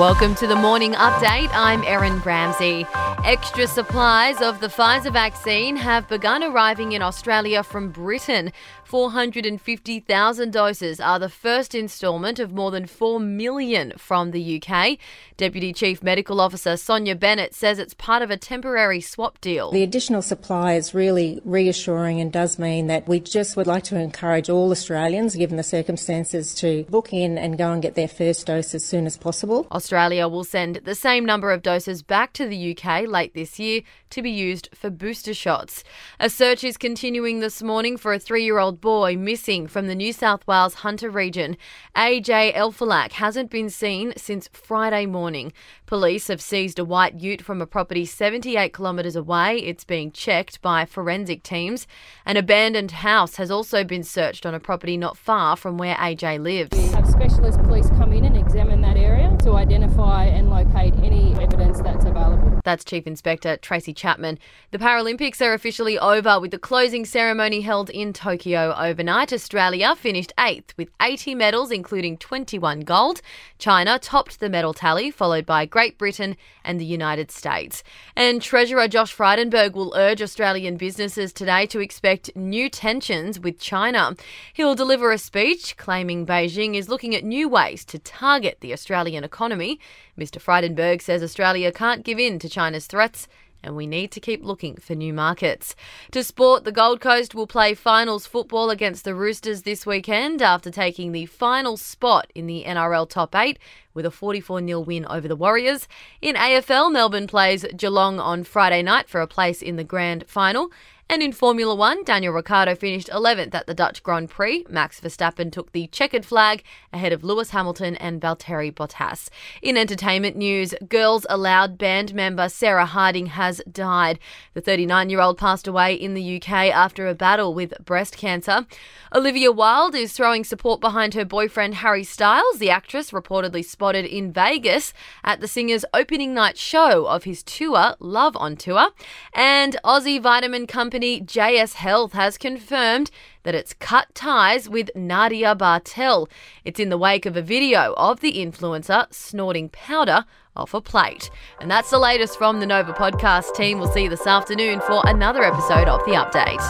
Welcome 0.00 0.34
to 0.36 0.46
the 0.46 0.56
morning 0.56 0.92
update. 0.94 1.50
I'm 1.52 1.84
Erin 1.84 2.20
Ramsey. 2.20 2.86
Extra 3.22 3.66
supplies 3.66 4.40
of 4.40 4.60
the 4.60 4.68
Pfizer 4.68 5.12
vaccine 5.12 5.76
have 5.76 6.08
begun 6.08 6.42
arriving 6.42 6.92
in 6.92 7.02
Australia 7.02 7.62
from 7.62 7.90
Britain. 7.90 8.50
450,000 8.84 10.52
doses 10.52 11.00
are 11.00 11.18
the 11.18 11.28
first 11.28 11.74
instalment 11.74 12.38
of 12.38 12.50
more 12.50 12.70
than 12.70 12.86
4 12.86 13.20
million 13.20 13.92
from 13.98 14.30
the 14.30 14.60
UK. 14.60 14.96
Deputy 15.36 15.74
Chief 15.74 16.02
Medical 16.02 16.40
Officer 16.40 16.78
Sonya 16.78 17.14
Bennett 17.14 17.54
says 17.54 17.78
it's 17.78 17.94
part 17.94 18.22
of 18.22 18.30
a 18.30 18.38
temporary 18.38 19.02
swap 19.02 19.38
deal. 19.42 19.70
The 19.70 19.82
additional 19.82 20.22
supply 20.22 20.72
is 20.72 20.94
really 20.94 21.42
reassuring 21.44 22.20
and 22.20 22.32
does 22.32 22.58
mean 22.58 22.86
that 22.86 23.06
we 23.06 23.20
just 23.20 23.54
would 23.54 23.66
like 23.66 23.84
to 23.84 23.98
encourage 23.98 24.48
all 24.48 24.70
Australians, 24.70 25.36
given 25.36 25.58
the 25.58 25.62
circumstances, 25.62 26.54
to 26.54 26.84
book 26.84 27.12
in 27.12 27.36
and 27.36 27.58
go 27.58 27.72
and 27.72 27.82
get 27.82 27.96
their 27.96 28.08
first 28.08 28.46
dose 28.46 28.74
as 28.74 28.84
soon 28.84 29.06
as 29.06 29.18
possible. 29.18 29.66
Australia 29.70 29.89
will 29.92 30.44
send 30.44 30.76
the 30.84 30.94
same 30.94 31.24
number 31.24 31.50
of 31.50 31.62
doses 31.62 32.02
back 32.02 32.32
to 32.34 32.46
the 32.46 32.76
UK 32.76 33.06
late 33.06 33.34
this 33.34 33.58
year 33.58 33.82
to 34.10 34.22
be 34.22 34.30
used 34.30 34.68
for 34.74 34.90
booster 34.90 35.34
shots. 35.34 35.82
A 36.18 36.28
search 36.28 36.64
is 36.64 36.76
continuing 36.76 37.40
this 37.40 37.62
morning 37.62 37.96
for 37.96 38.12
a 38.12 38.18
three 38.18 38.44
year 38.44 38.58
old 38.58 38.80
boy 38.80 39.16
missing 39.16 39.66
from 39.66 39.86
the 39.86 39.94
New 39.94 40.12
South 40.12 40.46
Wales 40.46 40.74
Hunter 40.74 41.10
region. 41.10 41.56
AJ 41.96 42.54
Elfalak 42.54 43.12
hasn't 43.12 43.50
been 43.50 43.70
seen 43.70 44.12
since 44.16 44.48
Friday 44.52 45.06
morning. 45.06 45.52
Police 45.86 46.28
have 46.28 46.40
seized 46.40 46.78
a 46.78 46.84
white 46.84 47.20
ute 47.20 47.42
from 47.42 47.60
a 47.60 47.66
property 47.66 48.04
78 48.04 48.74
kilometres 48.74 49.16
away. 49.16 49.58
It's 49.58 49.84
being 49.84 50.12
checked 50.12 50.60
by 50.62 50.84
forensic 50.84 51.42
teams. 51.42 51.86
An 52.26 52.36
abandoned 52.36 52.92
house 52.92 53.36
has 53.36 53.50
also 53.50 53.84
been 53.84 54.04
searched 54.04 54.46
on 54.46 54.54
a 54.54 54.60
property 54.60 54.96
not 54.96 55.16
far 55.16 55.56
from 55.56 55.78
where 55.78 55.96
AJ 55.96 56.42
lives. 56.42 56.70
We 56.72 56.88
have 56.94 57.08
specialist 57.08 57.60
police 57.62 57.88
come 57.90 58.12
in 58.12 58.24
and 58.24 58.36
examine 58.36 58.80
that 58.82 58.96
area 58.96 59.36
to 59.42 59.52
identify 59.54 60.24
and 60.26 60.50
locate 60.50 60.94
any 60.96 61.34
evidence 61.34 61.80
that's 61.80 62.04
available. 62.04 62.49
That's 62.64 62.84
Chief 62.84 63.06
Inspector 63.06 63.56
Tracy 63.58 63.94
Chapman. 63.94 64.38
The 64.70 64.78
Paralympics 64.78 65.40
are 65.40 65.54
officially 65.54 65.98
over 65.98 66.38
with 66.38 66.50
the 66.50 66.58
closing 66.58 67.04
ceremony 67.04 67.62
held 67.62 67.88
in 67.90 68.12
Tokyo 68.12 68.74
overnight. 68.76 69.32
Australia 69.32 69.96
finished 69.96 70.32
eighth 70.38 70.74
with 70.76 70.90
80 71.00 71.34
medals, 71.34 71.70
including 71.70 72.18
21 72.18 72.80
gold. 72.80 73.22
China 73.58 73.98
topped 73.98 74.40
the 74.40 74.48
medal 74.48 74.74
tally, 74.74 75.10
followed 75.10 75.46
by 75.46 75.64
Great 75.64 75.96
Britain 75.96 76.36
and 76.62 76.78
the 76.78 76.84
United 76.84 77.30
States. 77.30 77.82
And 78.14 78.42
Treasurer 78.42 78.88
Josh 78.88 79.16
Frydenberg 79.16 79.72
will 79.72 79.94
urge 79.96 80.20
Australian 80.20 80.76
businesses 80.76 81.32
today 81.32 81.66
to 81.66 81.80
expect 81.80 82.36
new 82.36 82.68
tensions 82.68 83.40
with 83.40 83.58
China. 83.58 84.14
He'll 84.52 84.74
deliver 84.74 85.12
a 85.12 85.18
speech 85.18 85.76
claiming 85.78 86.26
Beijing 86.26 86.74
is 86.74 86.88
looking 86.88 87.14
at 87.14 87.24
new 87.24 87.48
ways 87.48 87.84
to 87.86 87.98
target 87.98 88.58
the 88.60 88.72
Australian 88.72 89.24
economy. 89.24 89.80
Mr. 90.18 90.38
Frydenberg 90.38 91.00
says 91.00 91.22
Australia 91.22 91.72
can't 91.72 92.04
give 92.04 92.18
in 92.18 92.38
to 92.38 92.49
China's 92.50 92.86
threats 92.86 93.28
and 93.62 93.76
we 93.76 93.86
need 93.86 94.10
to 94.12 94.20
keep 94.20 94.42
looking 94.44 94.76
for 94.76 94.94
new 94.94 95.12
markets. 95.12 95.74
To 96.12 96.24
sport, 96.24 96.64
the 96.64 96.72
Gold 96.72 97.00
Coast 97.00 97.34
will 97.34 97.46
play 97.46 97.74
finals 97.74 98.26
football 98.26 98.70
against 98.70 99.04
the 99.04 99.14
Roosters 99.14 99.62
this 99.62 99.84
weekend 99.84 100.42
after 100.42 100.70
taking 100.70 101.12
the 101.12 101.26
final 101.26 101.76
spot 101.76 102.30
in 102.34 102.46
the 102.46 102.64
NRL 102.66 103.08
top 103.08 103.34
eight 103.34 103.58
with 103.92 104.06
a 104.06 104.10
44 104.10 104.60
0 104.66 104.80
win 104.80 105.06
over 105.06 105.28
the 105.28 105.36
Warriors. 105.36 105.88
In 106.22 106.36
AFL, 106.36 106.92
Melbourne 106.92 107.26
plays 107.26 107.64
Geelong 107.76 108.18
on 108.18 108.44
Friday 108.44 108.82
night 108.82 109.08
for 109.08 109.20
a 109.20 109.26
place 109.26 109.62
in 109.62 109.76
the 109.76 109.84
grand 109.84 110.24
final. 110.26 110.70
And 111.10 111.24
in 111.24 111.32
Formula 111.32 111.74
One, 111.74 112.04
Daniel 112.04 112.32
Ricciardo 112.32 112.76
finished 112.76 113.08
11th 113.08 113.52
at 113.52 113.66
the 113.66 113.74
Dutch 113.74 114.00
Grand 114.04 114.30
Prix. 114.30 114.64
Max 114.68 115.00
Verstappen 115.00 115.50
took 115.50 115.72
the 115.72 115.88
checkered 115.88 116.24
flag 116.24 116.62
ahead 116.92 117.12
of 117.12 117.24
Lewis 117.24 117.50
Hamilton 117.50 117.96
and 117.96 118.20
Valtteri 118.20 118.72
Bottas. 118.72 119.28
In 119.60 119.76
entertainment 119.76 120.36
news, 120.36 120.72
Girls 120.88 121.26
Aloud 121.28 121.76
band 121.76 122.14
member 122.14 122.48
Sarah 122.48 122.86
Harding 122.86 123.26
has 123.26 123.60
died. 123.72 124.20
The 124.54 124.60
39 124.60 125.10
year 125.10 125.20
old 125.20 125.36
passed 125.36 125.66
away 125.66 125.94
in 125.94 126.14
the 126.14 126.36
UK 126.36 126.70
after 126.72 127.08
a 127.08 127.14
battle 127.16 127.54
with 127.54 127.74
breast 127.84 128.16
cancer. 128.16 128.64
Olivia 129.12 129.50
Wilde 129.50 129.96
is 129.96 130.12
throwing 130.12 130.44
support 130.44 130.80
behind 130.80 131.14
her 131.14 131.24
boyfriend 131.24 131.74
Harry 131.74 132.04
Styles. 132.04 132.60
The 132.60 132.70
actress 132.70 133.10
reportedly 133.10 133.64
spotted 133.64 134.04
in 134.04 134.32
Vegas 134.32 134.92
at 135.24 135.40
the 135.40 135.48
singer's 135.48 135.84
opening 135.92 136.34
night 136.34 136.56
show 136.56 137.06
of 137.06 137.24
his 137.24 137.42
tour, 137.42 137.96
Love 137.98 138.36
on 138.36 138.54
Tour. 138.54 138.90
And 139.34 139.76
Aussie 139.84 140.22
Vitamin 140.22 140.68
Company 140.68 140.99
company 141.00 141.22
JS 141.22 141.74
Health 141.76 142.12
has 142.12 142.36
confirmed 142.36 143.10
that 143.44 143.54
it's 143.54 143.72
cut 143.72 144.14
ties 144.14 144.68
with 144.68 144.90
Nadia 144.94 145.54
Bartel. 145.54 146.28
It's 146.62 146.78
in 146.78 146.90
the 146.90 146.98
wake 146.98 147.24
of 147.24 147.38
a 147.38 147.42
video 147.42 147.94
of 147.96 148.20
the 148.20 148.34
influencer 148.34 149.10
snorting 149.10 149.70
powder 149.70 150.26
off 150.54 150.74
a 150.74 150.82
plate. 150.82 151.30
And 151.58 151.70
that's 151.70 151.88
the 151.88 151.98
latest 151.98 152.36
from 152.36 152.60
the 152.60 152.66
Nova 152.66 152.92
podcast 152.92 153.54
team. 153.54 153.78
We'll 153.78 153.90
see 153.90 154.02
you 154.02 154.10
this 154.10 154.26
afternoon 154.26 154.82
for 154.82 155.00
another 155.06 155.42
episode 155.42 155.88
of 155.88 156.04
The 156.04 156.12
Update. 156.20 156.60